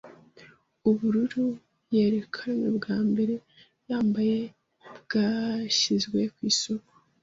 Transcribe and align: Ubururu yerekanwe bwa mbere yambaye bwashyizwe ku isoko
Ubururu 0.89 1.45
yerekanwe 1.93 2.67
bwa 2.77 2.97
mbere 3.09 3.35
yambaye 3.89 4.37
bwashyizwe 5.03 6.19
ku 6.35 6.39
isoko 6.51 6.91